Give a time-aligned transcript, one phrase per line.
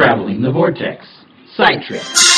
[0.00, 1.06] Traveling the Vortex.
[1.54, 2.29] Side Trip.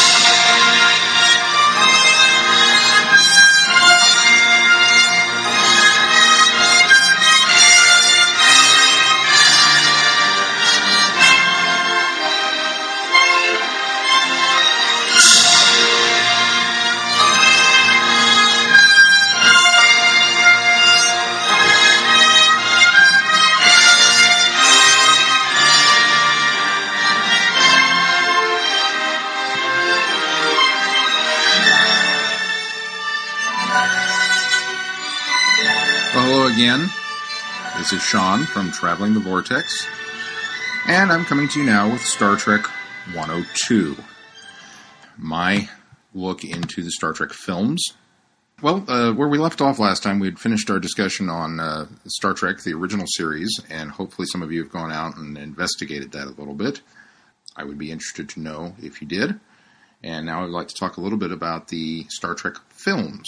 [36.53, 36.91] Again.
[37.79, 39.87] This is Shaun from Traveling the Vortex,
[40.87, 42.67] and I'm coming to you now with Star Trek
[43.15, 43.97] 102.
[45.17, 45.71] My
[46.13, 47.83] look into the Star Trek films.
[48.61, 51.87] Well, uh, where we left off last time, we had finished our discussion on uh,
[52.07, 56.13] Star Trek, the original series, and hopefully some of you have gone out and investigated
[56.13, 56.83] that a little bit.
[57.57, 59.41] I would be interested to know if you did.
[60.05, 63.27] And now I'd like to talk a little bit about the Star Trek films.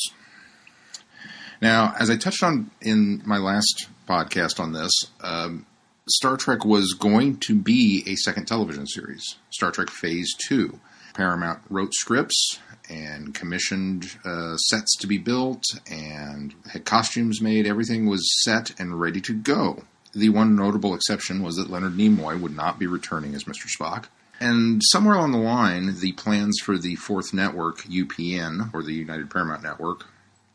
[1.65, 5.65] Now, as I touched on in my last podcast on this, um,
[6.07, 10.79] Star Trek was going to be a second television series, Star Trek Phase 2.
[11.15, 12.59] Paramount wrote scripts
[12.91, 17.67] and commissioned uh, sets to be built and had costumes made.
[17.67, 19.85] Everything was set and ready to go.
[20.13, 23.69] The one notable exception was that Leonard Nimoy would not be returning as Mr.
[23.75, 24.09] Spock.
[24.39, 29.31] And somewhere along the line, the plans for the fourth network, UPN, or the United
[29.31, 30.05] Paramount Network,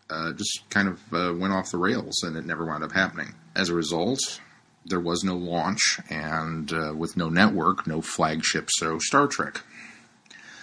[0.09, 3.33] uh, just kind of uh, went off the rails and it never wound up happening.
[3.55, 4.39] As a result,
[4.85, 9.61] there was no launch, and uh, with no network, no flagship so Star Trek.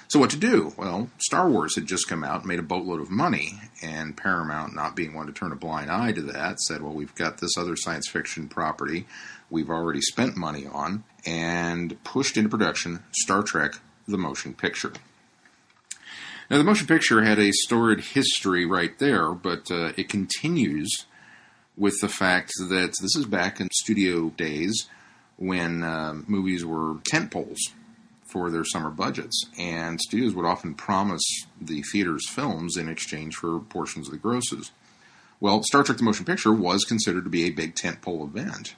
[0.09, 0.73] So, what to do?
[0.77, 4.95] Well, Star Wars had just come out, made a boatload of money, and Paramount, not
[4.95, 7.75] being one to turn a blind eye to that, said, Well, we've got this other
[7.77, 9.07] science fiction property
[9.51, 13.75] we've already spent money on, and pushed into production Star Trek
[14.09, 14.93] the Motion Picture.
[16.49, 21.07] Now, the motion picture had a storied history right there, but uh, it continues
[21.77, 24.89] with the fact that this is back in studio days
[25.37, 27.59] when uh, movies were tent poles
[28.25, 31.25] for their summer budgets, and studios would often promise
[31.61, 34.71] the theaters films in exchange for portions of the grosses.
[35.41, 38.77] Well, Star Trek the Motion Picture was considered to be a big tentpole event,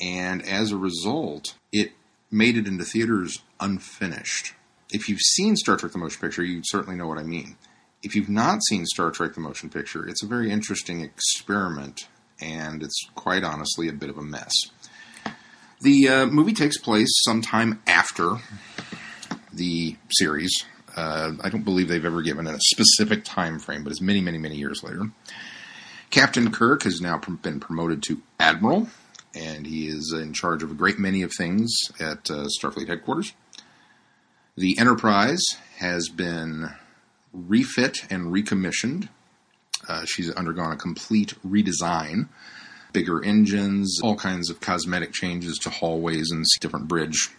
[0.00, 1.92] and as a result, it
[2.30, 4.54] made it into theaters unfinished
[4.90, 7.56] if you've seen Star Trek the Motion Picture, you certainly know what I mean.
[8.02, 12.08] If you've not seen Star Trek the Motion Picture, it's a very interesting experiment,
[12.40, 14.52] and it's quite honestly a bit of a mess.
[15.80, 18.36] The uh, movie takes place sometime after
[19.52, 20.64] the series.
[20.96, 24.38] Uh, I don't believe they've ever given a specific time frame, but it's many, many,
[24.38, 25.10] many years later.
[26.10, 28.88] Captain Kirk has now been promoted to Admiral,
[29.34, 33.34] and he is in charge of a great many of things at uh, Starfleet headquarters.
[34.58, 35.44] The Enterprise
[35.76, 36.74] has been
[37.32, 39.08] refit and recommissioned.
[39.86, 42.26] Uh, she's undergone a complete redesign.
[42.92, 47.30] Bigger engines, all kinds of cosmetic changes to hallways and different bridge.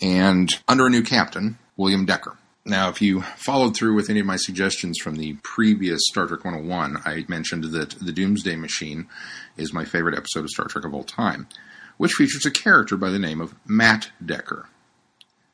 [0.00, 2.36] And under a new captain, William Decker.
[2.64, 6.44] Now, if you followed through with any of my suggestions from the previous Star Trek
[6.44, 9.08] 101, I mentioned that The Doomsday Machine
[9.56, 11.48] is my favorite episode of Star Trek of all time,
[11.96, 14.68] which features a character by the name of Matt Decker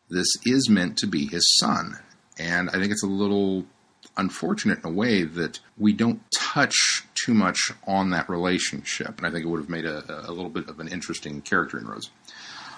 [0.08, 1.98] this is meant to be his son.
[2.38, 3.64] And I think it's a little
[4.16, 9.18] unfortunate in a way that we don't touch too much on that relationship.
[9.18, 11.78] And I think it would have made a, a little bit of an interesting character
[11.78, 12.10] in Rose.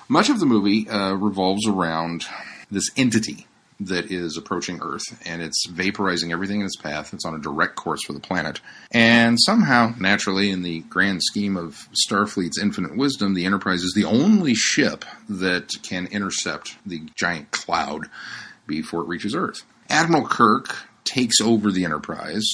[0.09, 2.25] Much of the movie uh, revolves around
[2.71, 3.47] this entity
[3.81, 7.15] that is approaching Earth, and it's vaporizing everything in its path.
[7.15, 8.61] It's on a direct course for the planet.
[8.91, 14.05] And somehow, naturally, in the grand scheme of Starfleet's infinite wisdom, the Enterprise is the
[14.05, 18.07] only ship that can intercept the giant cloud
[18.67, 19.63] before it reaches Earth.
[19.89, 22.47] Admiral Kirk takes over the Enterprise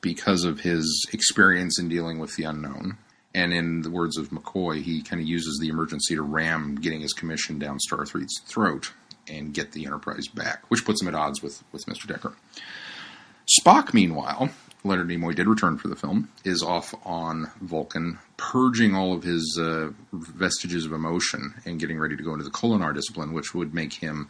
[0.00, 2.98] because of his experience in dealing with the unknown.
[3.34, 7.00] And in the words of McCoy, he kind of uses the emergency to ram getting
[7.00, 8.92] his commission down Starfleet's throat
[9.28, 12.06] and get the Enterprise back, which puts him at odds with, with Mr.
[12.06, 12.34] Decker.
[13.60, 14.50] Spock, meanwhile,
[14.84, 19.58] Leonard Nimoy did return for the film, is off on Vulcan, purging all of his
[19.60, 23.74] uh, vestiges of emotion and getting ready to go into the Kolinahr discipline, which would
[23.74, 24.28] make him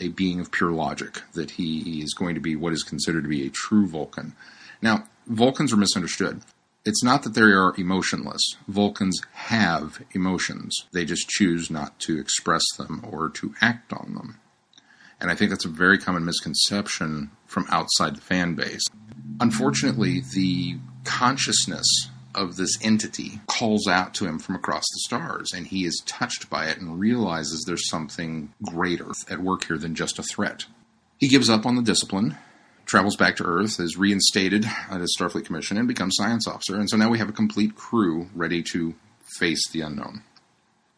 [0.00, 3.28] a being of pure logic, that he is going to be what is considered to
[3.28, 4.34] be a true Vulcan.
[4.80, 6.42] Now, Vulcans are misunderstood.
[6.84, 8.42] It's not that they are emotionless.
[8.66, 10.86] Vulcans have emotions.
[10.92, 14.40] They just choose not to express them or to act on them.
[15.20, 18.82] And I think that's a very common misconception from outside the fan base.
[19.40, 21.86] Unfortunately, the consciousness
[22.34, 26.50] of this entity calls out to him from across the stars, and he is touched
[26.50, 30.64] by it and realizes there's something greater at work here than just a threat.
[31.18, 32.36] He gives up on the discipline,
[32.86, 36.76] travels back to Earth, is reinstated at his Starfleet commission, and becomes science officer.
[36.76, 38.94] And so now we have a complete crew ready to
[39.38, 40.22] face the unknown.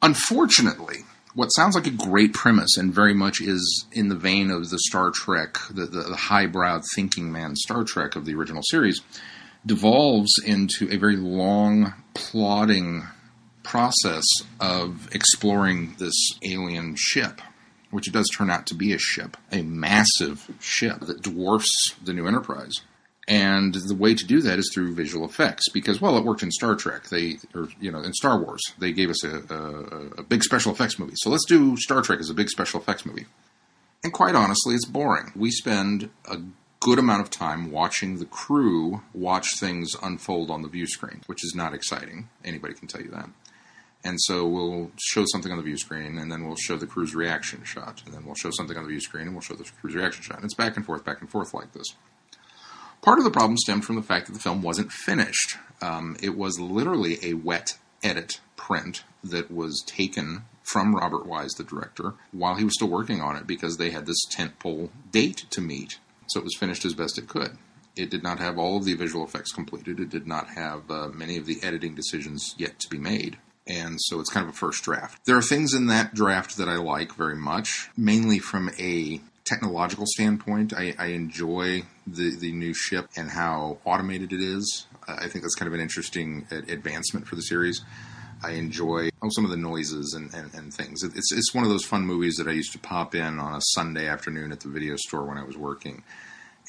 [0.02, 0.98] Unfortunately,
[1.34, 4.78] what sounds like a great premise and very much is in the vein of the
[4.78, 9.00] Star Trek, the, the, the highbrow thinking man Star Trek of the original series,
[9.66, 13.04] devolves into a very long, plodding
[13.62, 14.24] process
[14.60, 17.40] of exploring this alien ship,
[17.94, 22.12] which it does turn out to be a ship, a massive ship that dwarfs the
[22.12, 22.72] New Enterprise.
[23.28, 26.50] And the way to do that is through visual effects, because well, it worked in
[26.50, 27.08] Star Trek.
[27.08, 30.72] They, or you know, in Star Wars, they gave us a, a, a big special
[30.72, 31.14] effects movie.
[31.16, 33.26] So let's do Star Trek as a big special effects movie.
[34.02, 35.30] And quite honestly, it's boring.
[35.36, 36.38] We spend a
[36.80, 41.44] good amount of time watching the crew watch things unfold on the view screen, which
[41.44, 42.28] is not exciting.
[42.44, 43.30] Anybody can tell you that.
[44.04, 47.14] And so we'll show something on the view screen, and then we'll show the crew's
[47.14, 49.64] reaction shot, and then we'll show something on the view screen, and we'll show the
[49.80, 50.36] crew's reaction shot.
[50.36, 51.86] And it's back and forth, back and forth like this.
[53.00, 55.56] Part of the problem stemmed from the fact that the film wasn't finished.
[55.80, 61.64] Um, it was literally a wet edit print that was taken from Robert Wise, the
[61.64, 65.60] director, while he was still working on it because they had this tentpole date to
[65.60, 65.98] meet.
[66.26, 67.58] So it was finished as best it could.
[67.96, 70.00] It did not have all of the visual effects completed.
[70.00, 73.36] It did not have uh, many of the editing decisions yet to be made.
[73.66, 75.24] And so it's kind of a first draft.
[75.24, 80.06] There are things in that draft that I like very much, mainly from a technological
[80.06, 84.86] standpoint, I, I, enjoy the, the new ship and how automated it is.
[85.06, 87.82] I think that's kind of an interesting advancement for the series.
[88.42, 91.02] I enjoy oh, some of the noises and, and, and, things.
[91.02, 93.60] It's, it's one of those fun movies that I used to pop in on a
[93.60, 96.02] Sunday afternoon at the video store when I was working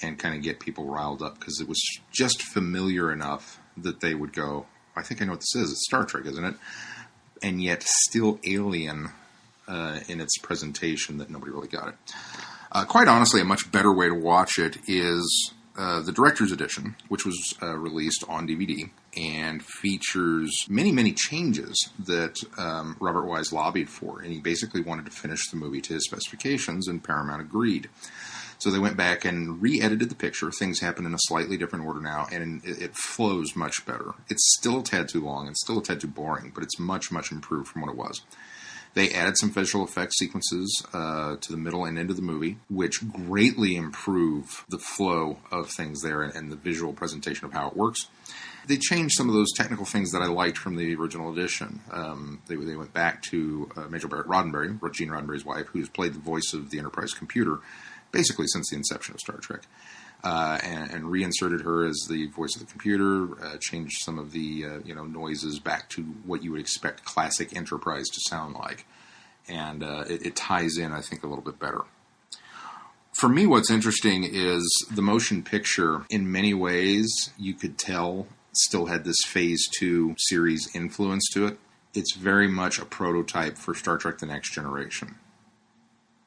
[0.01, 1.81] and kind of get people riled up because it was
[2.11, 4.65] just familiar enough that they would go,
[4.95, 5.71] I think I know what this is.
[5.71, 6.55] It's Star Trek, isn't it?
[7.43, 9.09] And yet still alien
[9.67, 11.95] uh, in its presentation that nobody really got it.
[12.71, 16.95] Uh, quite honestly, a much better way to watch it is uh, the director's edition,
[17.09, 23.51] which was uh, released on DVD and features many, many changes that um, Robert Wise
[23.51, 24.21] lobbied for.
[24.21, 27.89] And he basically wanted to finish the movie to his specifications, and Paramount agreed.
[28.57, 30.51] So they went back and re edited the picture.
[30.51, 34.13] Things happen in a slightly different order now, and it, it flows much better.
[34.29, 37.11] It's still a tad too long and still a tad too boring, but it's much,
[37.11, 38.21] much improved from what it was.
[38.95, 42.57] They added some visual effects sequences uh, to the middle and end of the movie,
[42.69, 47.67] which greatly improve the flow of things there and, and the visual presentation of how
[47.67, 48.07] it works.
[48.67, 51.81] They changed some of those technical things that I liked from the original edition.
[51.91, 56.13] Um, they, they, went back to uh, Majel Barrett Roddenberry, Gene Roddenberry's wife, who's played
[56.13, 57.59] the voice of the Enterprise computer
[58.11, 59.61] basically since the inception of Star Trek.
[60.23, 63.27] Uh, and, and, reinserted her as the voice of the computer.
[63.45, 67.05] Uh, changed some of the uh, you know noises back to what you would expect
[67.05, 68.87] classic Enterprise to sound like,
[69.47, 71.83] and uh, it, it, ties in, I think, a little bit better.
[73.19, 76.05] For me, what's interesting is the motion picture.
[76.09, 81.59] In many ways, you could tell still had this Phase Two series influence to it.
[81.93, 85.19] It's very much a prototype for Star Trek: The Next Generation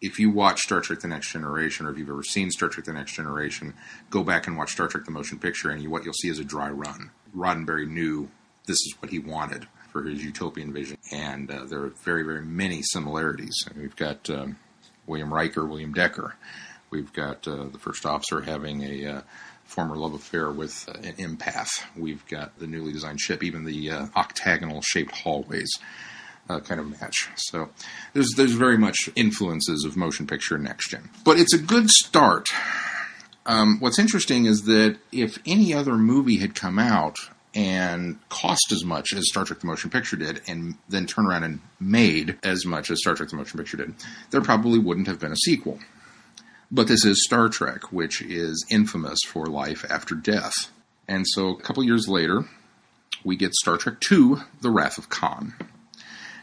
[0.00, 2.87] if you watch Star Trek: The Next Generation, or if you've ever seen Star Trek:
[2.87, 3.75] The Next Generation,
[4.11, 6.39] go back and watch Star Trek: The Motion Picture, and you, what you'll see is
[6.39, 7.11] a dry run.
[7.37, 8.29] Roddenberry knew
[8.67, 12.43] this is what he wanted for his utopian vision, and uh, there are very, very
[12.43, 13.67] many similarities.
[13.77, 14.59] we've got um,
[15.06, 16.37] William Riker, William Decker.
[16.91, 19.20] We've got uh, the first officer having a uh,
[19.65, 21.70] former love affair with uh, an empath.
[21.96, 25.70] We've got the newly designed ship, even the uh, octagonal shaped hallways
[26.48, 27.28] uh, kind of match.
[27.36, 27.69] So
[28.14, 32.48] there's there's very much influences of motion picture next gen, but it's a good start.
[33.46, 37.17] Um, what's interesting is that if any other movie had come out
[37.55, 41.44] and cost as much as Star Trek the Motion Picture did, and then turn around
[41.44, 43.94] and made as much as Star Trek the Motion Picture did,
[44.31, 45.78] there probably wouldn't have been a sequel.
[46.70, 50.52] But this is Star Trek, which is infamous for life after death.
[51.08, 52.44] And so a couple years later,
[53.24, 55.55] we get Star Trek II The Wrath of Khan.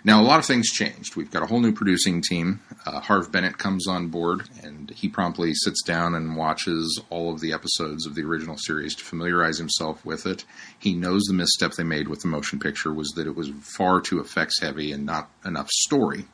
[0.06, 1.16] Now, a lot of things changed.
[1.16, 2.60] We've got a whole new producing team.
[2.86, 7.42] Uh, Harve Bennett comes on board, and he promptly sits down and watches all of
[7.42, 10.46] the episodes of the original series to familiarize himself with it.
[10.78, 14.00] He knows the misstep they made with the motion picture was that it was far
[14.00, 16.26] too effects heavy and not enough story.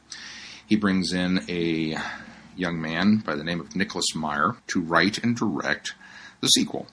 [0.68, 1.98] He brings in a
[2.58, 5.94] young man by the name of Nicholas Meyer to write and direct
[6.42, 6.88] the sequel.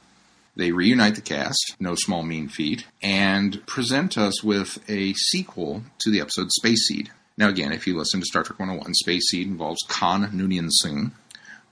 [0.58, 6.10] They reunite the cast, no small mean feat, and present us with a sequel to
[6.10, 7.10] the episode Space Seed.
[7.36, 11.12] Now, again, if you listen to Star Trek 101, Space Seed involves Khan Noonien Singh,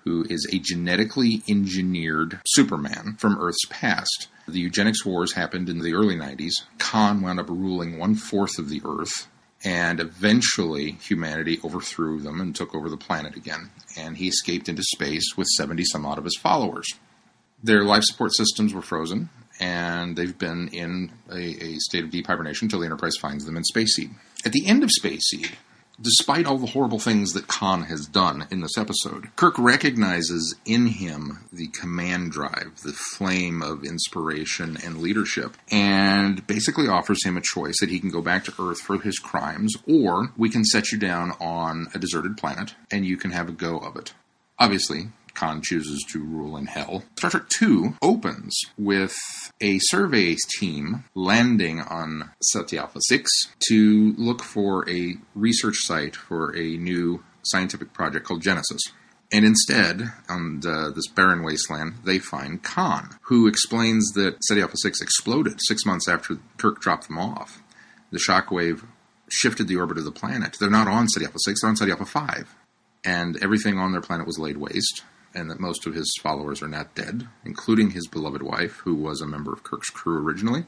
[0.04, 4.28] who is a genetically engineered Superman from Earth's past.
[4.46, 6.52] The eugenics wars happened in the early 90s.
[6.78, 9.26] Khan wound up ruling one fourth of the Earth,
[9.64, 13.70] and eventually humanity overthrew them and took over the planet again.
[13.98, 16.86] And he escaped into space with 70 some odd of his followers.
[17.62, 22.26] Their life support systems were frozen, and they've been in a, a state of deep
[22.26, 24.10] hibernation until the Enterprise finds them in Space Seed.
[24.44, 25.56] At the end of Space Seed,
[26.00, 30.86] despite all the horrible things that Khan has done in this episode, Kirk recognizes in
[30.86, 37.42] him the command drive, the flame of inspiration and leadership, and basically offers him a
[37.42, 40.92] choice that he can go back to Earth for his crimes, or we can set
[40.92, 44.12] you down on a deserted planet and you can have a go of it.
[44.58, 47.04] Obviously, Khan chooses to rule in hell.
[47.16, 49.14] Star Trek II opens with
[49.60, 53.30] a survey team landing on Ceti Alpha 6
[53.68, 58.80] to look for a research site for a new scientific project called Genesis.
[59.32, 64.76] And instead, on the, this barren wasteland, they find Khan, who explains that Ceti Alpha
[64.76, 67.62] 6 exploded six months after Kirk dropped them off.
[68.12, 68.84] The shockwave
[69.28, 70.56] shifted the orbit of the planet.
[70.58, 72.54] They're not on Ceti Alpha 6, they're on Ceti Alpha 5.
[73.04, 75.02] And everything on their planet was laid waste
[75.36, 79.20] and that most of his followers are not dead, including his beloved wife, who was
[79.20, 80.64] a member of Kirk's crew originally.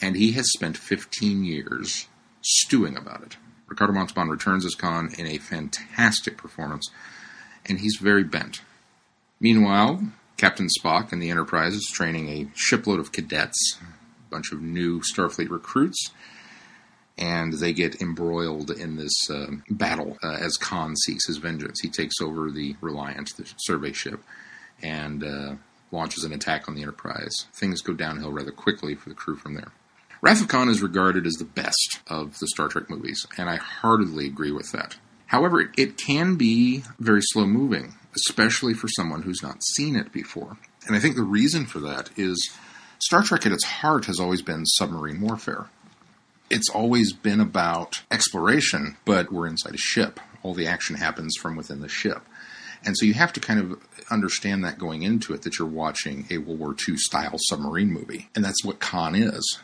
[0.00, 2.06] And he has spent 15 years
[2.42, 3.36] stewing about it.
[3.66, 6.90] Ricardo Montalban returns as Khan in a fantastic performance,
[7.64, 8.60] and he's very bent.
[9.40, 10.02] Meanwhile,
[10.36, 15.00] Captain Spock and the Enterprise is training a shipload of cadets, a bunch of new
[15.00, 16.10] Starfleet recruits,
[17.18, 21.80] and they get embroiled in this uh, battle uh, as Khan seeks his vengeance.
[21.80, 24.22] He takes over the Reliant, the survey ship,
[24.82, 25.54] and uh,
[25.90, 27.46] launches an attack on the Enterprise.
[27.52, 29.72] Things go downhill rather quickly for the crew from there.
[30.22, 33.56] Wrath of Khan is regarded as the best of the Star Trek movies, and I
[33.56, 34.96] heartily agree with that.
[35.26, 40.58] However, it can be very slow moving, especially for someone who's not seen it before.
[40.86, 42.50] And I think the reason for that is
[42.98, 45.68] Star Trek at its heart has always been submarine warfare
[46.52, 50.20] it's always been about exploration, but we're inside a ship.
[50.42, 52.22] All the action happens from within the ship.
[52.84, 53.80] And so you have to kind of
[54.10, 58.28] understand that going into it that you're watching a World War II style submarine movie.
[58.34, 59.60] And that's what Khan is.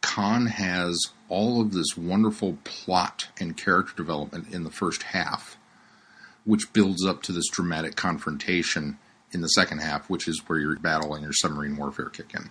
[0.00, 5.56] Khan has all of this wonderful plot and character development in the first half,
[6.44, 8.98] which builds up to this dramatic confrontation
[9.30, 12.50] in the second half, which is where your battle and your submarine warfare kick in.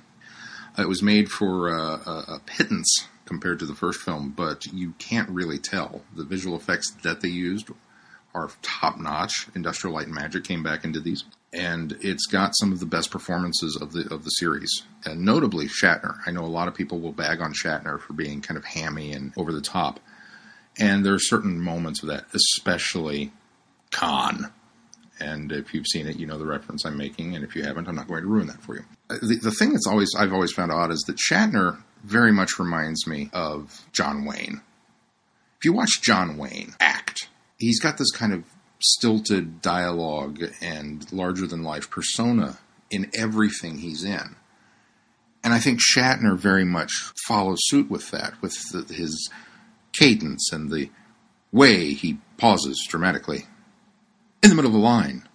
[0.81, 4.93] It was made for uh, a, a pittance compared to the first film, but you
[5.00, 6.01] can't really tell.
[6.17, 7.69] The visual effects that they used
[8.35, 9.47] are top notch.
[9.55, 11.23] Industrial Light and Magic came back into these,
[11.53, 15.67] and it's got some of the best performances of the of the series, and notably
[15.67, 16.17] Shatner.
[16.25, 19.13] I know a lot of people will bag on Shatner for being kind of hammy
[19.13, 20.01] and over the top,
[20.77, 23.31] and there are certain moments of that, especially
[23.91, 24.51] Khan.
[25.21, 27.88] And if you've seen it, you know the reference I'm making, and if you haven't,
[27.88, 28.83] I'm not going to ruin that for you.
[29.07, 33.08] The, the thing that's always I've always found odd is that Shatner very much reminds
[33.08, 34.62] me of John Wayne.
[35.58, 38.43] If you watch John Wayne act, he's got this kind of
[38.79, 42.58] stilted dialogue and larger than life persona
[42.89, 44.36] in everything he's in.
[45.43, 46.91] And I think Shatner very much
[47.27, 49.29] follows suit with that, with the, his
[49.93, 50.89] cadence and the
[51.51, 53.46] way he pauses dramatically
[54.43, 55.27] in the middle of a line.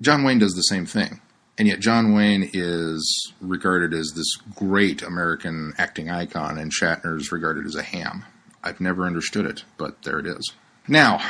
[0.00, 1.20] John Wayne does the same thing.
[1.56, 7.30] And yet, John Wayne is regarded as this great American acting icon, and Shatner is
[7.30, 8.24] regarded as a ham.
[8.62, 10.52] I've never understood it, but there it is.
[10.88, 11.20] Now,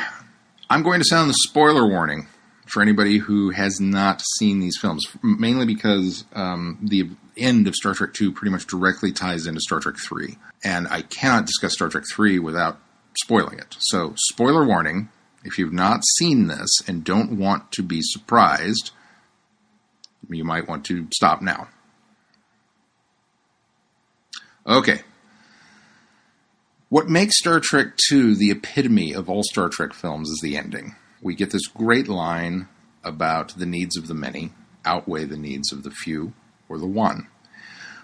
[0.69, 2.27] I'm going to sound the spoiler warning
[2.65, 7.93] for anybody who has not seen these films, mainly because um, the end of Star
[7.93, 10.37] Trek II pretty much directly ties into Star Trek III.
[10.63, 12.79] And I cannot discuss Star Trek III without
[13.21, 13.75] spoiling it.
[13.79, 15.09] So, spoiler warning
[15.43, 18.91] if you've not seen this and don't want to be surprised,
[20.29, 21.67] you might want to stop now.
[24.67, 25.01] Okay.
[26.89, 30.95] What makes Star Trek II the epitome of all Star Trek films is the ending.
[31.21, 32.67] We get this great line
[33.03, 34.51] about the needs of the many
[34.85, 36.33] outweigh the needs of the few
[36.69, 37.27] or the one.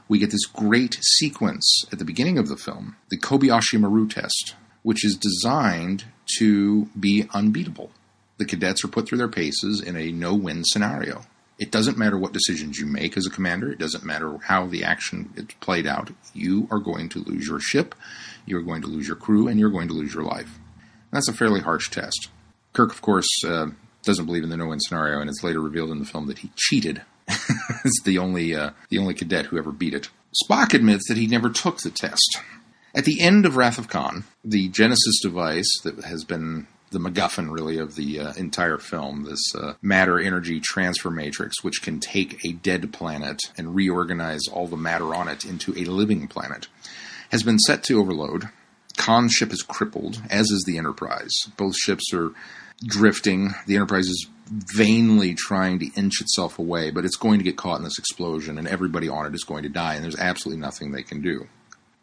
[0.08, 4.56] We get this great sequence at the beginning of the film, the Kobayashi Maru test,
[4.84, 6.06] which is designed
[6.38, 7.92] to be unbeatable.
[8.38, 11.26] The cadets are put through their paces in a no win scenario.
[11.62, 13.72] It doesn't matter what decisions you make as a commander.
[13.72, 16.10] It doesn't matter how the action is played out.
[16.34, 17.94] You are going to lose your ship,
[18.48, 20.58] you're going to lose your crew, and you're going to lose your life.
[21.12, 22.30] That's a fairly harsh test.
[22.74, 23.68] Kirk, of course, uh,
[24.02, 26.50] doesn't believe in the no-win scenario, and it's later revealed in the film that he
[26.56, 27.04] cheated.
[27.28, 30.10] it's the only uh, the only cadet who ever beat it.
[30.44, 32.40] Spock admits that he never took the test.
[32.96, 37.52] At the end of Wrath of Khan, the Genesis device that has been the MacGuffin,
[37.52, 39.24] really, of the uh, entire film.
[39.24, 44.68] This uh, matter energy transfer matrix, which can take a dead planet and reorganize all
[44.68, 46.68] the matter on it into a living planet,
[47.32, 48.50] has been set to overload.
[48.98, 51.32] Khan's ship is crippled, as is the Enterprise.
[51.58, 52.32] Both ships are
[52.86, 53.54] drifting.
[53.66, 54.28] The Enterprise is
[54.76, 58.58] vainly trying to inch itself away, but it's going to get caught in this explosion,
[58.58, 61.48] and everybody on it is going to die, and there's absolutely nothing they can do.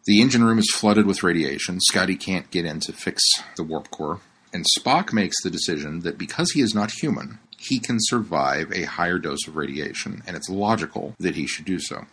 [0.05, 1.79] The engine room is flooded with radiation.
[1.79, 3.21] Scotty can't get in to fix
[3.55, 4.21] the warp core.
[4.51, 8.83] And Spock makes the decision that because he is not human, he can survive a
[8.83, 12.05] higher dose of radiation, and it's logical that he should do so.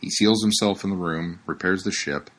[0.00, 2.30] He seals himself in the room, repairs the ship,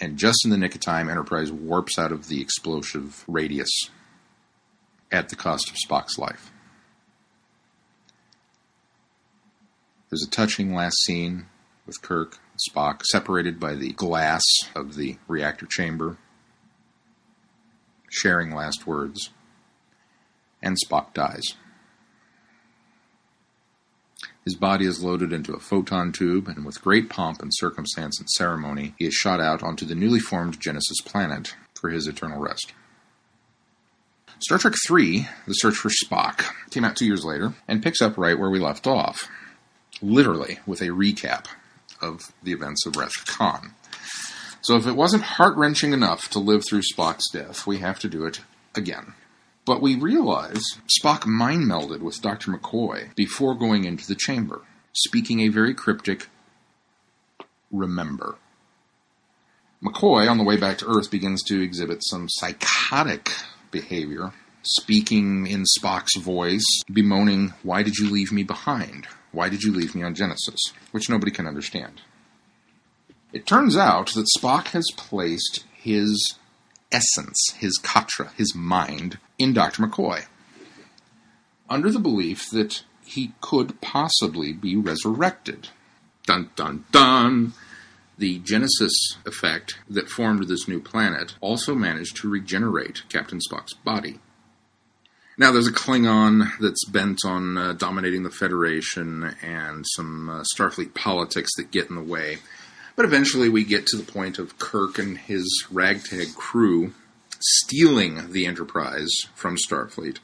[0.00, 3.70] and just in the nick of time, Enterprise warps out of the explosive radius
[5.10, 6.52] at the cost of Spock's life.
[10.10, 11.46] There's a touching last scene
[11.86, 16.18] with Kirk and Spock separated by the glass of the reactor chamber,
[18.16, 19.30] sharing last words,
[20.62, 21.54] and Spock dies.
[24.44, 28.30] His body is loaded into a photon tube, and with great pomp and circumstance and
[28.30, 32.72] ceremony, he is shot out onto the newly formed Genesis planet for his eternal rest.
[34.38, 38.16] Star Trek III, The Search for Spock, came out two years later and picks up
[38.16, 39.28] right where we left off,
[40.00, 41.46] literally with a recap
[42.00, 43.72] of the events of Wrath of Khan.
[44.66, 48.08] So if it wasn't heart wrenching enough to live through Spock's death, we have to
[48.08, 48.40] do it
[48.74, 49.14] again.
[49.64, 50.60] But we realize
[51.00, 52.50] Spock mind melded with Dr.
[52.50, 56.26] McCoy before going into the chamber, speaking a very cryptic
[57.70, 58.38] remember.
[59.80, 63.30] McCoy, on the way back to Earth, begins to exhibit some psychotic
[63.70, 64.32] behavior,
[64.62, 69.06] speaking in Spock's voice, bemoaning, Why did you leave me behind?
[69.30, 70.58] Why did you leave me on Genesis?
[70.90, 72.00] Which nobody can understand.
[73.36, 76.36] It turns out that Spock has placed his
[76.90, 79.82] essence, his katra, his mind, in Dr.
[79.82, 80.24] McCoy,
[81.68, 85.68] under the belief that he could possibly be resurrected.
[86.24, 87.52] Dun dun dun!
[88.16, 94.18] The Genesis effect that formed this new planet also managed to regenerate Captain Spock's body.
[95.36, 100.94] Now, there's a Klingon that's bent on uh, dominating the Federation and some uh, Starfleet
[100.94, 102.38] politics that get in the way.
[102.96, 106.94] But eventually, we get to the point of Kirk and his ragtag crew
[107.38, 110.18] stealing the Enterprise from Starfleet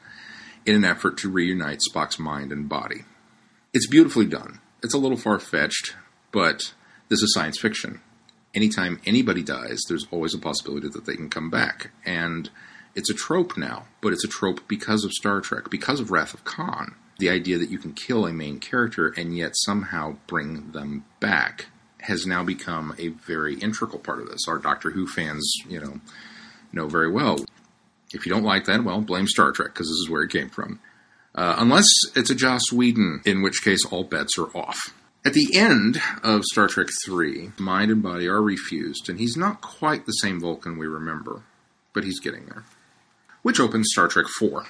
[0.64, 3.04] in an effort to reunite Spock's mind and body.
[3.74, 4.60] It's beautifully done.
[4.82, 5.94] It's a little far fetched,
[6.32, 6.72] but
[7.08, 8.00] this is science fiction.
[8.54, 11.90] Anytime anybody dies, there's always a possibility that they can come back.
[12.06, 12.48] And
[12.94, 16.32] it's a trope now, but it's a trope because of Star Trek, because of Wrath
[16.32, 16.94] of Khan.
[17.18, 21.66] The idea that you can kill a main character and yet somehow bring them back
[22.02, 24.48] has now become a very integral part of this.
[24.48, 26.00] Our Doctor Who fans, you know,
[26.72, 27.44] know very well.
[28.12, 30.50] If you don't like that, well, blame Star Trek because this is where it came
[30.50, 30.80] from.
[31.34, 34.92] Uh, unless it's a Joss Whedon, in which case all bets are off.
[35.24, 39.60] At the end of Star Trek III, mind and body are refused, and he's not
[39.60, 41.42] quite the same Vulcan we remember,
[41.94, 42.64] but he's getting there.
[43.42, 44.68] Which opens Star Trek IV.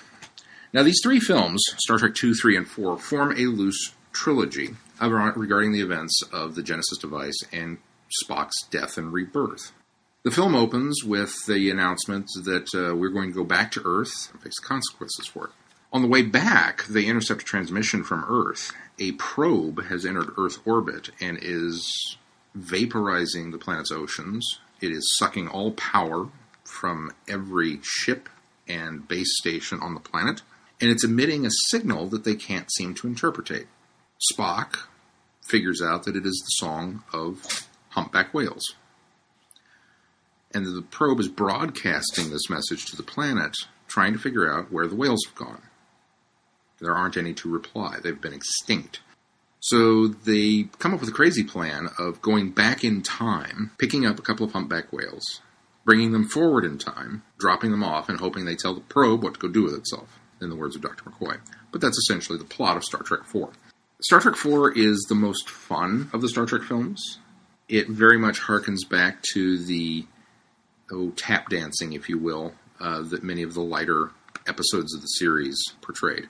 [0.72, 4.70] Now, these three films, Star Trek II, 3, and 4, form a loose trilogy
[5.10, 7.78] regarding the events of the Genesis device and
[8.24, 9.72] Spock's death and rebirth.
[10.24, 14.30] The film opens with the announcement that uh, we're going to go back to Earth
[14.32, 15.50] and face consequences for it.
[15.92, 18.72] On the way back, they intercept a transmission from Earth.
[18.98, 22.16] A probe has entered Earth orbit and is
[22.56, 24.60] vaporizing the planet's oceans.
[24.80, 26.28] It is sucking all power
[26.64, 28.28] from every ship
[28.68, 30.42] and base station on the planet,
[30.80, 33.66] and it's emitting a signal that they can't seem to interpret.
[34.32, 34.86] Spock
[35.42, 38.74] figures out that it is the song of humpback whales
[40.54, 43.56] and the probe is broadcasting this message to the planet,
[43.88, 45.62] trying to figure out where the whales have gone.
[46.80, 49.00] There aren't any to reply, they've been extinct.
[49.60, 54.18] So they come up with a crazy plan of going back in time, picking up
[54.18, 55.40] a couple of humpback whales,
[55.84, 59.34] bringing them forward in time, dropping them off, and hoping they tell the probe what
[59.34, 61.04] to go do with itself, in the words of Dr.
[61.04, 61.38] McCoy.
[61.70, 63.50] But that's essentially the plot of Star Trek IV.
[64.02, 67.18] Star Trek IV is the most fun of the Star Trek films.
[67.68, 70.04] It very much harkens back to the
[70.90, 74.10] oh, tap dancing, if you will, uh, that many of the lighter
[74.48, 76.28] episodes of the series portrayed.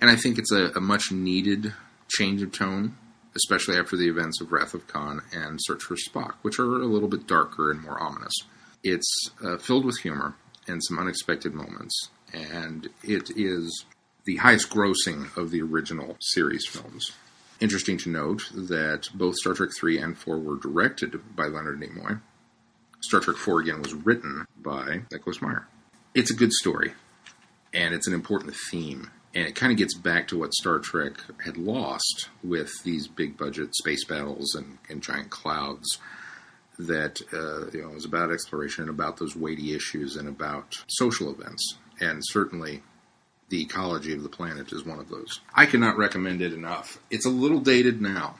[0.00, 1.72] And I think it's a, a, much needed
[2.08, 2.96] change of tone,
[3.36, 6.86] especially after the events of Wrath of Khan and Search for Spock, which are a
[6.86, 8.34] little bit darker and more ominous.
[8.82, 10.34] It's uh, filled with humor
[10.66, 13.84] and some unexpected moments, and it is
[14.24, 17.12] the highest grossing of the original series films.
[17.60, 22.20] Interesting to note that both Star Trek 3 and 4 were directed by Leonard Nimoy,
[23.02, 25.66] Star Trek 4 again was written by Douglas Meyer.
[26.14, 26.92] It's a good story.
[27.74, 29.10] and it's an important theme.
[29.34, 33.36] And it kind of gets back to what Star Trek had lost with these big
[33.38, 35.98] budget space battles and, and giant clouds.
[36.78, 41.30] That uh, you know it was about exploration, about those weighty issues, and about social
[41.30, 41.76] events.
[42.00, 42.82] And certainly,
[43.52, 45.40] the ecology of the planet is one of those.
[45.54, 46.98] I cannot recommend it enough.
[47.10, 48.36] It's a little dated now,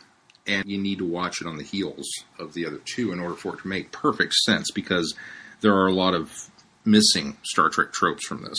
[0.47, 3.35] and you need to watch it on the heels of the other two in order
[3.35, 5.15] for it to make perfect sense because
[5.61, 6.51] there are a lot of
[6.87, 8.59] missing Star Trek tropes from this.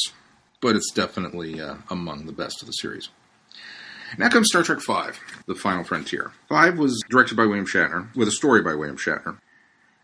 [0.62, 3.10] But it's definitely uh, among the best of the series.
[4.20, 6.34] Now comes Star Trek V, The Final Frontier.
[6.48, 9.40] Five was directed by William Shatner, with a story by William Shatner.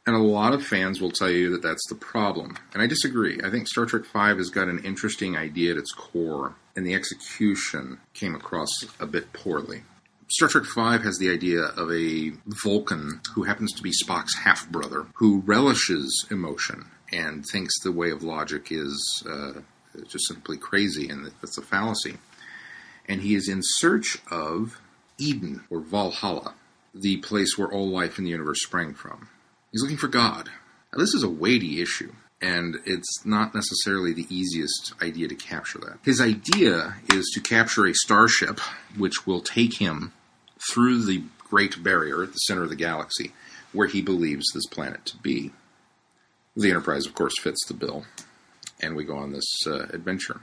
[0.09, 2.57] And a lot of fans will tell you that that's the problem.
[2.73, 3.39] And I disagree.
[3.43, 6.95] I think Star Trek V has got an interesting idea at its core, and the
[6.95, 8.69] execution came across
[8.99, 9.83] a bit poorly.
[10.27, 12.31] Star Trek V has the idea of a
[12.63, 18.09] Vulcan who happens to be Spock's half brother, who relishes emotion and thinks the way
[18.09, 19.59] of logic is uh,
[20.07, 22.17] just simply crazy and that's a fallacy.
[23.07, 24.81] And he is in search of
[25.19, 26.55] Eden or Valhalla,
[26.95, 29.29] the place where all life in the universe sprang from.
[29.71, 30.49] He's looking for God.
[30.91, 35.79] Now, this is a weighty issue, and it's not necessarily the easiest idea to capture
[35.79, 35.99] that.
[36.03, 38.59] His idea is to capture a starship
[38.97, 40.13] which will take him
[40.71, 43.33] through the Great Barrier at the center of the galaxy,
[43.71, 45.51] where he believes this planet to be.
[46.55, 48.05] The Enterprise, of course, fits the bill,
[48.81, 50.41] and we go on this uh, adventure.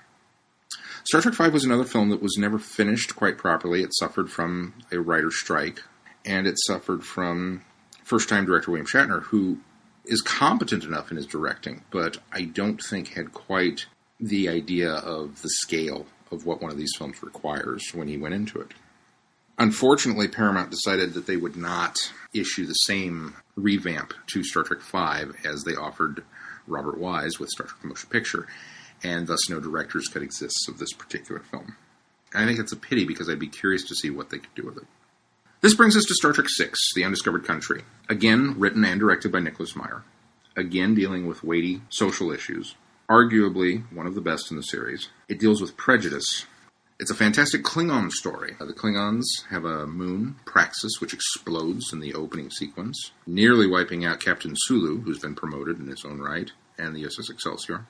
[1.05, 3.83] Star Trek V was another film that was never finished quite properly.
[3.83, 5.83] It suffered from a writer's strike,
[6.25, 7.63] and it suffered from
[8.07, 9.59] first time director William Shatner, who
[10.05, 13.87] is competent enough in his directing, but I don't think had quite
[14.21, 18.35] the idea of the scale of what one of these films requires when he went
[18.35, 18.73] into it.
[19.59, 21.97] Unfortunately, Paramount decided that they would not
[22.33, 26.23] issue the same revamp to Star Trek V as they offered
[26.69, 28.47] Robert Wise with Star Trek Motion Picture,
[29.03, 31.75] and thus no director's cut exists of this particular film.
[32.35, 34.67] I think it's a pity because I'd be curious to see what they could do
[34.67, 34.87] with it.
[35.67, 37.83] This brings us to Star Trek VI, The Undiscovered Country.
[38.09, 40.05] Again, written and directed by Nicholas Meyer.
[40.55, 42.77] Again, dealing with weighty social issues.
[43.11, 45.09] Arguably one of the best in the series.
[45.29, 46.47] It deals with prejudice.
[47.01, 48.55] It's a fantastic Klingon story.
[48.61, 54.21] The Klingons have a moon, Praxis, which explodes in the opening sequence, nearly wiping out
[54.21, 57.87] Captain Sulu, who's been promoted in his own right, and the USS Excelsior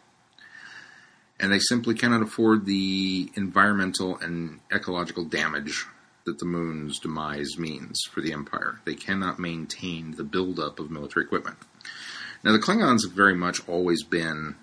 [1.39, 5.85] and they simply cannot afford the environmental and ecological damage
[6.27, 8.81] that the moon's demise means for the Empire.
[8.85, 11.57] They cannot maintain the buildup of military equipment.
[12.45, 14.57] Now, the Klingons have very much always been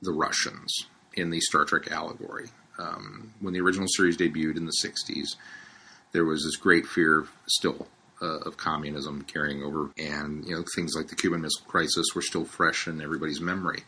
[0.00, 2.48] the Russians in the Star Trek allegory.
[2.78, 5.36] Um, when the original series debuted in the 60s,
[6.12, 7.86] there was this great fear still
[8.22, 12.22] uh, of communism carrying over, and you know things like the Cuban Missile Crisis were
[12.22, 13.82] still fresh in everybody's memory.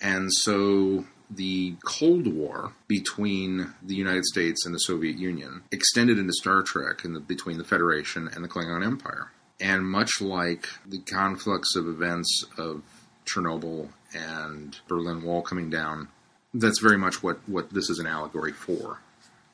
[0.00, 6.32] And so the Cold War between the United States and the Soviet Union extended into
[6.32, 9.30] Star Trek the, between the Federation and the Klingon Empire.
[9.60, 12.82] And much like the conflicts of events of
[13.24, 16.08] Chernobyl and Berlin Wall coming down,
[16.54, 19.00] that's very much what, what this is an allegory for.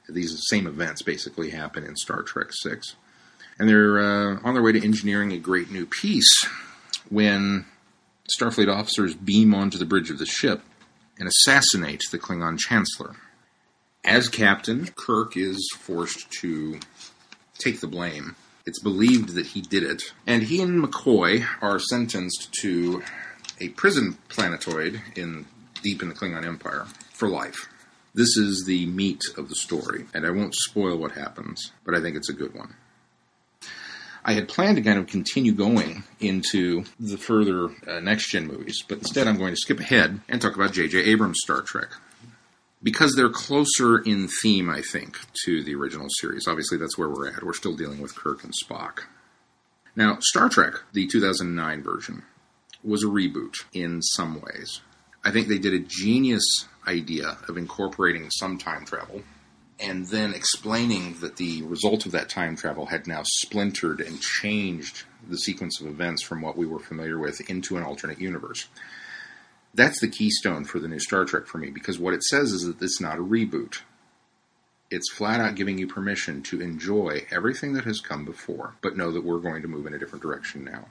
[0.08, 2.96] These same events basically happen in Star Trek 6.
[3.58, 6.30] And they're uh, on their way to engineering a great new peace
[7.08, 7.64] when
[8.38, 10.62] Starfleet officers beam onto the bridge of the ship
[11.18, 13.16] and assassinate the Klingon Chancellor.
[14.04, 16.80] As captain, Kirk is forced to
[17.58, 18.34] take the blame.
[18.66, 23.02] It's believed that he did it, and he and McCoy are sentenced to
[23.60, 25.46] a prison planetoid in
[25.82, 27.68] deep in the Klingon Empire for life.
[28.14, 32.00] This is the meat of the story, and I won't spoil what happens, but I
[32.00, 32.74] think it's a good one.
[34.24, 38.82] I had planned to kind of continue going into the further uh, next gen movies,
[38.86, 40.98] but instead I'm going to skip ahead and talk about J.J.
[41.04, 41.88] Abrams' Star Trek.
[42.84, 46.48] Because they're closer in theme, I think, to the original series.
[46.48, 47.42] Obviously, that's where we're at.
[47.42, 49.04] We're still dealing with Kirk and Spock.
[49.94, 52.22] Now, Star Trek, the 2009 version,
[52.82, 54.80] was a reboot in some ways.
[55.24, 59.22] I think they did a genius idea of incorporating some time travel
[59.80, 65.04] and then explaining that the result of that time travel had now splintered and changed
[65.28, 68.68] the sequence of events from what we were familiar with into an alternate universe.
[69.74, 72.64] That's the keystone for the new Star Trek for me because what it says is
[72.64, 73.78] that it's not a reboot.
[74.90, 79.10] It's flat out giving you permission to enjoy everything that has come before, but know
[79.10, 80.86] that we're going to move in a different direction now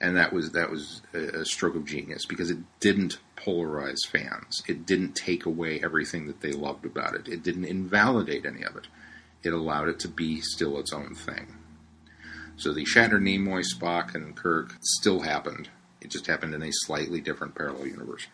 [0.00, 4.62] and that was that was a, stroke of genius because it didn't polarize fans.
[4.66, 7.28] It didn't take away everything that they loved about it.
[7.28, 8.86] It didn't invalidate any of it.
[9.42, 11.56] It allowed it to be still its own thing.
[12.56, 15.70] So the Shatner, Nimoy, Spock, and Kirk still happened.
[16.00, 18.26] It just happened in a slightly different parallel universe.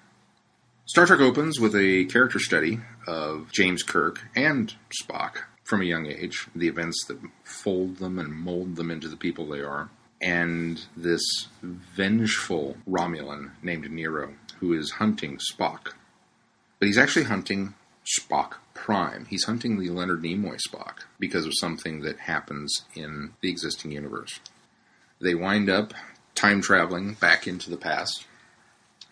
[0.85, 6.07] Star Trek opens with a character study of James Kirk and Spock from a young
[6.07, 10.85] age, the events that fold them and mold them into the people they are, and
[10.97, 11.23] this
[11.63, 15.93] vengeful Romulan named Nero who is hunting Spock.
[16.79, 17.75] But he's actually hunting
[18.19, 19.27] Spock Prime.
[19.27, 24.41] He's hunting the Leonard Nimoy Spock because of something that happens in the existing universe.
[25.21, 25.95] They wind up
[26.35, 28.27] time traveling back into the past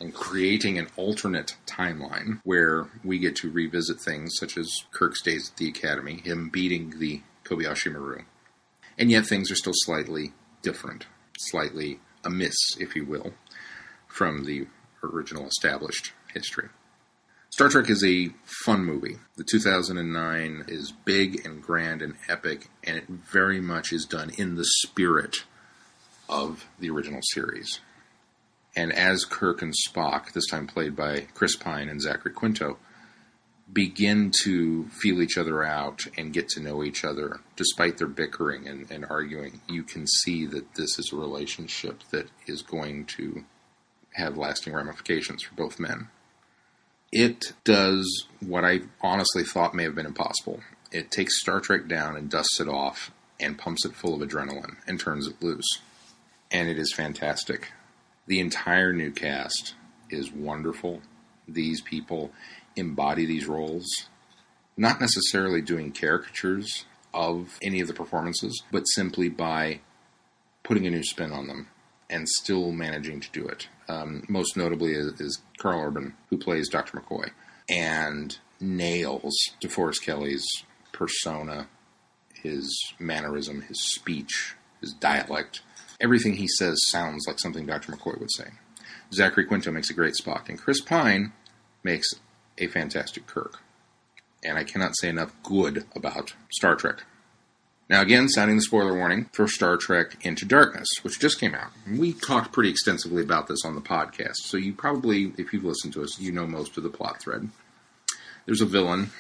[0.01, 5.51] and creating an alternate timeline where we get to revisit things such as Kirk's days
[5.51, 8.23] at the Academy, him beating the Kobayashi Maru.
[8.99, 10.33] And yet things are still slightly
[10.65, 11.07] different,
[11.39, 13.35] slightly amiss, if you will,
[14.09, 14.67] from the
[15.03, 16.69] original established history.
[17.51, 18.31] Star Trek is a
[18.65, 19.19] fun movie.
[19.37, 24.57] The 2009 is big and grand and epic, and it very much is done in
[24.57, 25.45] the spirit
[26.29, 27.79] of the original series.
[28.75, 32.79] And as Kirk and Spock, this time played by Chris Pine and Zachary Quinto,
[33.73, 38.69] begin to feel each other out and get to know each other, despite their bickering
[38.69, 43.45] and, and arguing, you can see that this is a relationship that is going to
[44.15, 46.09] have lasting ramifications for both men.
[47.11, 50.61] It does what I honestly thought may have been impossible.
[50.93, 54.77] It takes Star Trek down and dusts it off and pumps it full of adrenaline
[54.87, 55.79] and turns it loose.
[56.51, 57.73] And it is fantastic.
[58.27, 59.75] The entire new cast
[60.11, 61.03] is wonderful.
[61.49, 62.31] These people
[62.77, 63.87] embody these roles,
[64.77, 69.81] not necessarily doing caricatures of any of the performances, but simply by
[70.63, 71.69] putting a new spin on them
[72.11, 73.69] and still managing to do it.
[73.89, 76.99] Um, most notably is, Karl Urban, who plays Dr.
[76.99, 77.31] McCoy,
[77.69, 80.47] and nails DeForest Kelley's
[80.93, 81.69] persona,
[82.35, 85.61] his mannerism, his speech, his dialect.
[86.01, 87.93] Everything he says sounds like something Dr.
[87.93, 88.49] McCoy would say.
[89.13, 91.33] Zachary Quinto makes a great Spock, and Chris Pine
[91.83, 92.09] makes
[92.59, 93.61] a fantastic Kirk.
[94.45, 97.03] And I cannot say enough good about Star Trek.
[97.89, 101.71] Now, again, sounding the spoiler warning for Star Trek Into Darkness, which just came out.
[101.87, 105.93] We talked pretty extensively about this on the podcast, so you probably, if you've listened
[105.95, 107.51] to us, you know most of the plot thread.
[108.47, 109.11] There's a villain,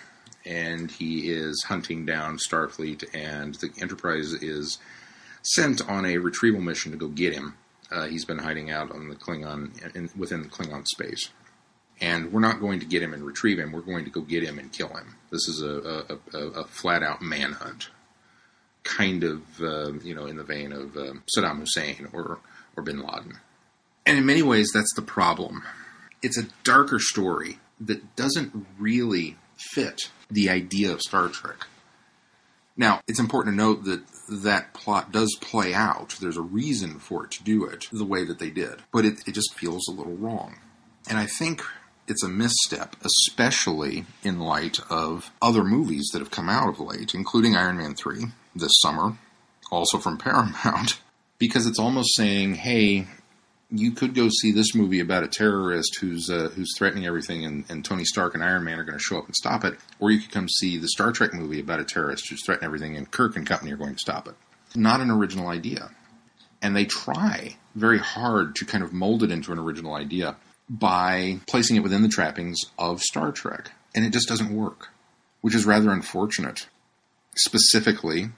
[0.47, 4.79] and he is hunting down Starfleet, and the Enterprise is
[5.42, 7.57] sent on a retrieval mission to go get him.
[7.92, 11.29] Uh, he's been hiding out on the Klingon in, within the Klingon space,
[12.00, 13.72] and we're not going to get him and retrieve him.
[13.72, 15.16] We're going to go get him and kill him.
[15.30, 17.88] This is a, a, a, a flat out manhunt
[18.85, 22.38] kind of uh, you know in the vein of uh, Saddam Hussein or
[22.76, 23.38] or Bin Laden.
[24.07, 25.62] And in many ways, that's the problem.
[26.22, 31.66] It's a darker story that doesn't really fit the idea of Star Trek.
[32.76, 34.02] Now, it's important to note that
[34.42, 36.16] that plot does play out.
[36.20, 39.26] There's a reason for it to do it the way that they did, but it,
[39.26, 40.57] it just feels a little wrong.
[41.09, 41.62] And I think
[42.06, 47.14] it's a misstep, especially in light of other movies that have come out of late,
[47.14, 49.16] including Iron Man 3 this summer,
[49.70, 51.00] also from Paramount,
[51.38, 53.06] because it's almost saying, hey,
[53.70, 57.64] you could go see this movie about a terrorist who's uh, who's threatening everything, and,
[57.68, 60.10] and, Tony Stark and Iron Man are going to show up and stop it, or
[60.10, 63.10] you could come see the Star Trek movie about a terrorist who's threatening everything, and
[63.10, 64.34] Kirk and company are going to stop it.
[64.76, 65.90] Not an original idea,
[66.62, 70.36] and they try very hard to kind of mold it into an original idea
[70.68, 74.88] by placing it within the trappings of Star Trek, and it just doesn't work,
[75.40, 76.68] which is rather unfortunate.
[77.37, 78.31] Specifically,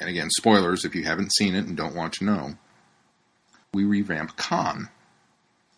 [0.00, 2.54] and again, spoilers if you haven't seen it and don't want to know,
[3.72, 4.88] we revamp Khan.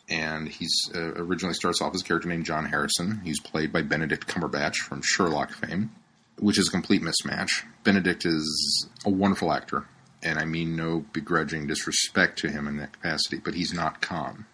[0.09, 3.21] And he's uh, originally starts off as a character named John Harrison.
[3.25, 5.93] He's played by Benedict Cumberbatch from Sherlock fame,
[6.39, 7.51] which is a complete mismatch.
[7.85, 9.87] Benedict is a wonderful actor,
[10.23, 14.47] and I mean no begrudging disrespect to him in that capacity, but he's not Khan.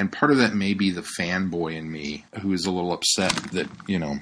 [0.00, 3.34] And part of that may be the fanboy in me who is a little upset
[3.52, 4.20] that, you know,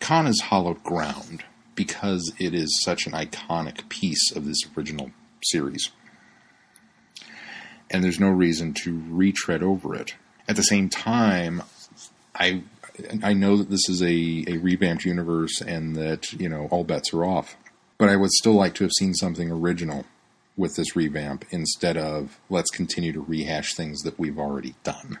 [0.00, 1.44] Khan is hollowed ground
[1.76, 5.12] because it is such an iconic piece of this original
[5.44, 5.90] series.
[7.92, 10.16] And there's no reason to retread over it.
[10.48, 11.62] At the same time,
[12.34, 12.64] I
[13.22, 17.14] I know that this is a, a revamped universe and that, you know, all bets
[17.14, 17.56] are off.
[17.98, 20.06] But I would still like to have seen something original
[20.56, 25.18] with this revamp instead of let's continue to rehash things that we've already done.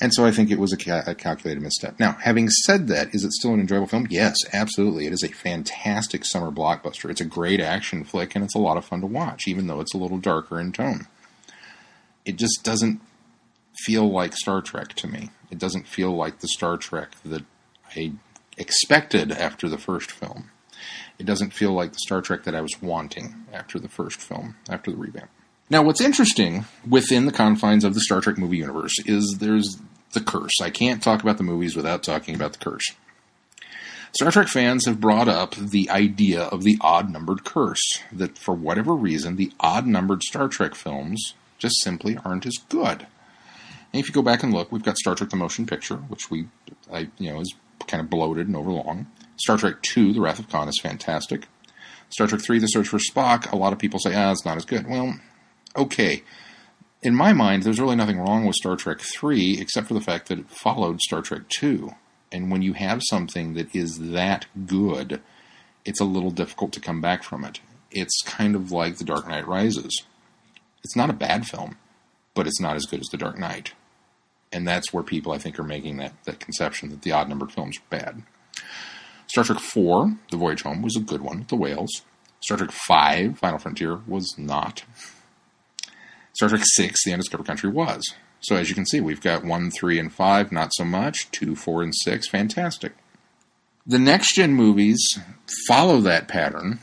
[0.00, 2.00] And so I think it was a, ca- a, calculated misstep.
[2.00, 4.08] Now, having said that, is it still an enjoyable film?
[4.10, 5.06] Yes, absolutely.
[5.06, 7.10] It is a fantastic summer blockbuster.
[7.10, 9.80] It's a great action flick, and it's a lot of fun to watch, even though
[9.80, 11.06] it's a little darker in tone.
[12.24, 13.00] It just doesn't
[13.78, 15.30] feel like Star Trek to me.
[15.50, 17.42] It doesn't feel like the Star Trek that
[17.94, 18.12] I
[18.56, 20.50] expected after the first film.
[21.18, 24.56] It doesn't feel like the Star Trek that I was wanting after the first film,
[24.68, 25.30] after the revamp.
[25.70, 29.78] Now, what's interesting within the confines of the Star Trek movie universe is there's
[30.12, 30.60] the curse.
[30.60, 32.84] I can't talk about the movies without talking about the curse.
[34.14, 38.54] Star Trek fans have brought up the idea of the odd numbered curse, that for
[38.54, 43.06] whatever reason, the odd numbered Star Trek films just simply aren't as good.
[43.92, 46.30] And if you go back and look, we've got Star Trek the Motion Picture, which
[46.30, 46.46] we,
[46.92, 47.54] I, you know, is
[47.86, 49.06] kind of bloated and overlong.
[49.36, 51.46] Star Trek II, The Wrath of Khan, is fantastic.
[52.08, 54.56] Star Trek III, The Search for Spock, a lot of people say, ah, it's not
[54.56, 54.86] as good.
[54.88, 55.18] Well,
[55.76, 56.22] okay.
[57.02, 60.28] In my mind, there's really nothing wrong with Star Trek III except for the fact
[60.28, 61.94] that it followed Star Trek II.
[62.32, 65.20] And when you have something that is that good,
[65.84, 67.60] it's a little difficult to come back from it.
[67.90, 70.02] It's kind of like The Dark Knight Rises.
[70.82, 71.76] It's not a bad film,
[72.34, 73.72] but it's not as good as The Dark Knight.
[74.52, 77.52] And that's where people, I think, are making that, that conception that the odd numbered
[77.52, 78.22] films are bad.
[79.34, 82.02] Star Trek IV, The Voyage Home, was a good one, The Whales.
[82.38, 84.84] Star Trek V, Final Frontier, was not.
[86.34, 88.14] Star Trek VI, The Undiscovered Country, was.
[88.38, 91.28] So as you can see, we've got 1, 3, and 5, not so much.
[91.32, 92.92] 2, 4, and 6, fantastic.
[93.84, 95.04] The next gen movies
[95.66, 96.78] follow that pattern,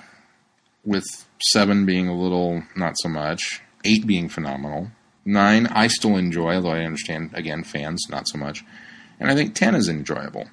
[0.83, 1.05] with
[1.53, 4.91] 7 being a little not so much, 8 being phenomenal,
[5.23, 8.65] 9 I still enjoy, although I understand, again, fans not so much,
[9.21, 10.49] and I think 10 is enjoyable.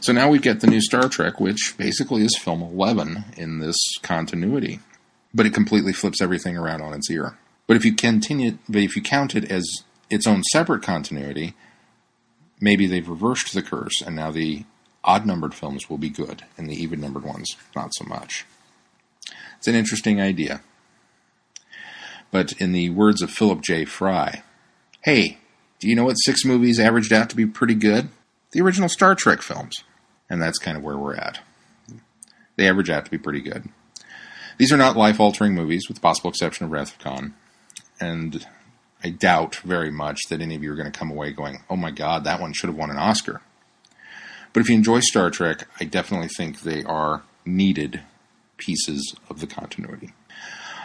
[0.00, 3.78] So now we get the new Star Trek, which basically is film 11 in this
[4.02, 4.80] continuity,
[5.32, 7.38] but it completely flips everything around on its ear.
[7.66, 9.66] But if you continue, but if you count it as
[10.10, 11.54] its own separate continuity,
[12.60, 14.64] maybe they've reversed the curse, and now the
[15.02, 18.44] odd numbered films will be good, and the even numbered ones not so much.
[19.58, 20.60] It's an interesting idea.
[22.30, 23.84] But in the words of Philip J.
[23.84, 24.42] Fry,
[25.02, 25.38] hey,
[25.78, 28.08] do you know what six movies averaged out to be pretty good?
[28.54, 29.74] The original Star Trek films.
[30.30, 31.40] And that's kind of where we're at.
[32.56, 33.68] They average out to be pretty good.
[34.58, 37.34] These are not life altering movies, with the possible exception of Wrath of Khan.
[38.00, 38.46] And
[39.02, 41.76] I doubt very much that any of you are going to come away going, oh
[41.76, 43.42] my god, that one should have won an Oscar.
[44.52, 48.02] But if you enjoy Star Trek, I definitely think they are needed
[48.56, 50.14] pieces of the continuity.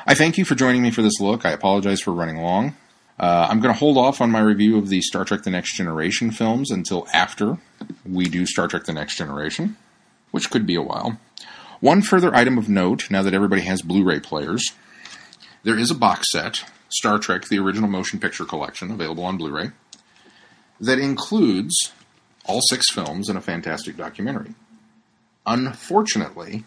[0.08, 1.46] I thank you for joining me for this look.
[1.46, 2.76] I apologize for running long.
[3.20, 5.76] Uh, I'm going to hold off on my review of the Star Trek The Next
[5.76, 7.58] Generation films until after
[8.06, 9.76] we do Star Trek The Next Generation,
[10.32, 11.20] which could be a while.
[11.82, 14.72] One further item of note now that everybody has Blu ray players,
[15.64, 19.54] there is a box set Star Trek The Original Motion Picture Collection, available on Blu
[19.54, 19.72] ray,
[20.80, 21.92] that includes
[22.46, 24.54] all six films and a fantastic documentary.
[25.46, 26.64] Unfortunately,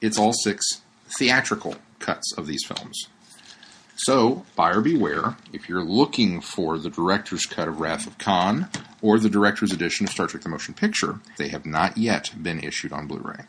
[0.00, 0.82] it's all six
[1.18, 3.08] theatrical cuts of these films.
[3.98, 8.68] So, buyer beware if you're looking for the director's cut of Wrath of Khan
[9.00, 12.62] or the director's edition of Star Trek The Motion Picture, they have not yet been
[12.62, 13.44] issued on Blu ray.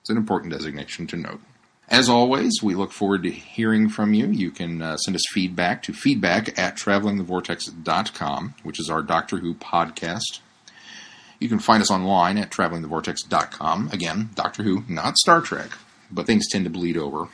[0.00, 1.40] It's an important designation to note.
[1.88, 4.26] As always, we look forward to hearing from you.
[4.26, 9.54] You can uh, send us feedback to feedback at travelingthevortex.com, which is our Doctor Who
[9.54, 10.40] podcast.
[11.38, 13.90] You can find us online at travelingthevortex.com.
[13.92, 15.70] Again, Doctor Who, not Star Trek,
[16.10, 17.28] but things tend to bleed over,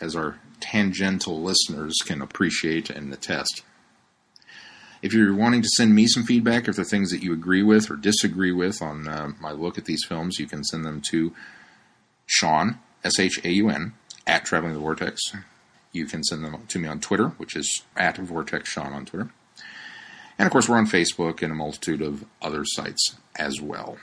[0.00, 3.62] as our tangential listeners can appreciate and attest.
[5.02, 7.62] If you're wanting to send me some feedback, if there are things that you agree
[7.62, 11.00] with or disagree with on uh, my look at these films, you can send them
[11.10, 11.34] to
[12.26, 13.94] Shaun, S H A U N,
[14.26, 15.20] at Traveling the Vortex.
[15.92, 19.30] You can send them to me on Twitter, which is at Vortex Shaun on Twitter.
[20.38, 23.98] And of course, we're on Facebook and a multitude of other sites as well.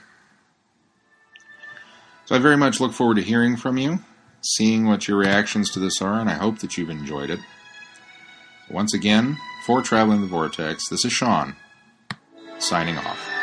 [2.26, 4.00] So I very much look forward to hearing from you,
[4.42, 7.40] seeing what your reactions to this are, and I hope that you've enjoyed it.
[8.70, 11.56] Once again, for Traveling the Vortex, this is Shaun,
[12.58, 13.37] signing off.